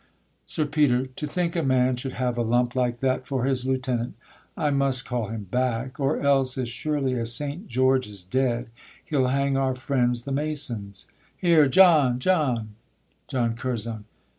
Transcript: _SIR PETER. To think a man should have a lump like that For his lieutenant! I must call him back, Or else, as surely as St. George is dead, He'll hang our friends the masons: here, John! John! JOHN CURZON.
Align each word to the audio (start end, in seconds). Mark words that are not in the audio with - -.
_SIR 0.47 0.65
PETER. 0.65 1.05
To 1.15 1.27
think 1.27 1.55
a 1.55 1.61
man 1.61 1.95
should 1.95 2.13
have 2.13 2.35
a 2.35 2.41
lump 2.41 2.73
like 2.73 3.01
that 3.01 3.27
For 3.27 3.45
his 3.45 3.67
lieutenant! 3.67 4.15
I 4.57 4.71
must 4.71 5.05
call 5.05 5.27
him 5.27 5.43
back, 5.43 5.99
Or 5.99 6.19
else, 6.21 6.57
as 6.57 6.69
surely 6.69 7.13
as 7.19 7.31
St. 7.35 7.67
George 7.67 8.07
is 8.07 8.23
dead, 8.23 8.71
He'll 9.05 9.27
hang 9.27 9.57
our 9.57 9.75
friends 9.75 10.23
the 10.23 10.31
masons: 10.31 11.05
here, 11.37 11.67
John! 11.67 12.17
John! 12.17 12.73
JOHN 13.27 13.55
CURZON. 13.55 14.05